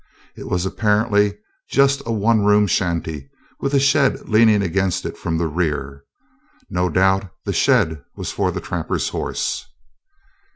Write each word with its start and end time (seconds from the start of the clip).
It 0.35 0.47
was 0.47 0.65
apparently 0.65 1.37
just 1.69 2.01
a 2.07 2.11
one 2.11 2.43
room 2.43 2.65
shanty 2.65 3.29
with 3.59 3.75
a 3.75 3.79
shed 3.79 4.27
leaning 4.27 4.63
against 4.63 5.05
it 5.05 5.15
from 5.15 5.37
the 5.37 5.45
rear. 5.45 6.05
No 6.71 6.89
doubt 6.89 7.29
the 7.45 7.53
shed 7.53 8.03
was 8.15 8.31
for 8.31 8.51
the 8.51 8.61
trapper's 8.61 9.09
horse. 9.09 9.67